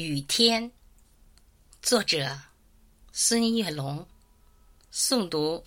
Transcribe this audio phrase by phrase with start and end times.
[0.00, 0.70] 雨天，
[1.82, 2.38] 作者
[3.10, 4.06] 孙月龙，
[4.92, 5.66] 诵读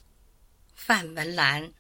[0.73, 1.74] 范文兰。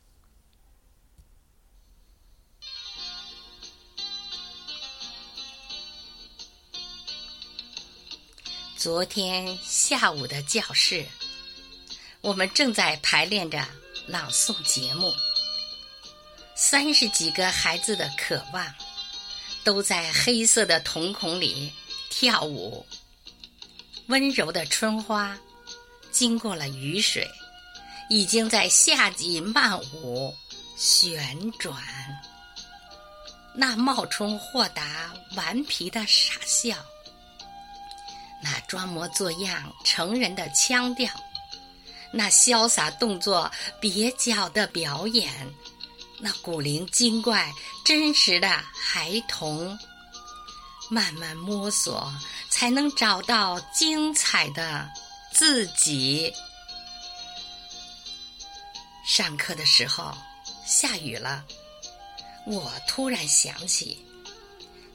[8.75, 11.05] 昨天下午的教室，
[12.19, 13.65] 我们正在排练着
[14.07, 15.13] 朗诵节目，
[16.53, 18.75] 三十几个孩子的渴望，
[19.63, 21.71] 都在黑色的瞳孔里。
[22.11, 22.85] 跳舞，
[24.07, 25.35] 温柔的春花，
[26.11, 27.25] 经过了雨水，
[28.09, 30.31] 已经在夏季漫舞
[30.77, 31.73] 旋转。
[33.55, 36.75] 那冒充豁达顽皮的傻笑，
[38.43, 41.09] 那装模作样成人的腔调，
[42.11, 43.49] 那潇洒动作
[43.81, 45.31] 蹩脚的表演，
[46.19, 47.49] 那古灵精怪
[47.85, 49.79] 真实的孩童。
[50.93, 52.13] 慢慢摸索，
[52.49, 54.91] 才能找到精彩的
[55.31, 56.33] 自己。
[59.05, 60.13] 上课的时候
[60.65, 61.45] 下雨了，
[62.45, 64.05] 我突然想起，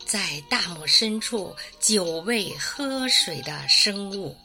[0.06, 4.36] 在大漠深处久未喝水的生物，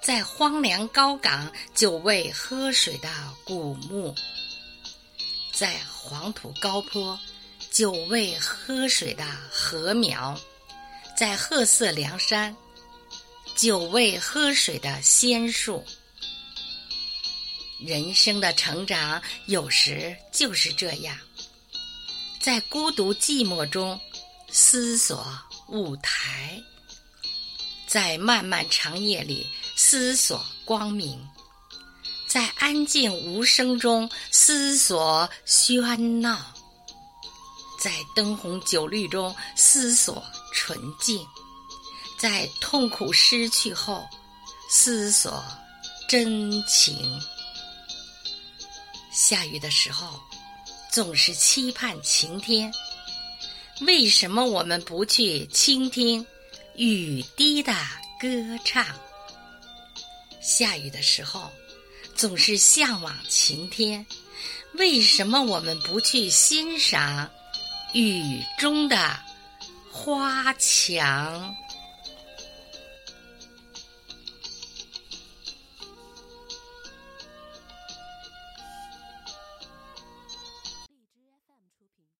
[0.00, 3.10] 在荒凉高岗久未喝水的
[3.44, 4.14] 古墓，
[5.52, 7.20] 在黄土高坡。
[7.78, 10.36] 久未喝水的禾苗，
[11.16, 12.52] 在褐色梁山；
[13.54, 15.84] 久未喝水的仙树。
[17.78, 21.16] 人生的成长有时就是这样，
[22.40, 24.00] 在孤独寂寞中
[24.50, 25.24] 思索
[25.68, 26.60] 舞台，
[27.86, 31.24] 在漫漫长夜里思索光明，
[32.26, 36.57] 在安静无声中思索喧闹。
[37.78, 41.24] 在灯红酒绿中思索纯净，
[42.18, 44.04] 在痛苦失去后
[44.68, 45.42] 思索
[46.08, 47.20] 真情。
[49.12, 50.20] 下雨的时候，
[50.90, 52.72] 总是期盼晴天。
[53.82, 56.26] 为什么我们不去倾听
[56.74, 57.72] 雨滴的
[58.18, 58.28] 歌
[58.64, 58.84] 唱？
[60.40, 61.48] 下雨的时候，
[62.16, 64.04] 总是向往晴天。
[64.74, 67.30] 为什么我们不去欣赏？
[67.92, 68.96] 雨中的
[69.90, 71.54] 花墙。